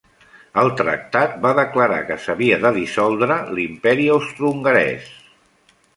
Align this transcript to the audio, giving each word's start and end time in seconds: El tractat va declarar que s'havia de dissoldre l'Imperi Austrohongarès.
El 0.59 0.69
tractat 0.79 1.35
va 1.43 1.51
declarar 1.59 1.99
que 2.09 2.17
s'havia 2.23 2.59
de 2.63 2.73
dissoldre 2.79 3.37
l'Imperi 3.59 4.09
Austrohongarès. 4.15 5.13